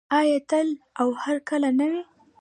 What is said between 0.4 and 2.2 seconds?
تل او هرکله نه وي؟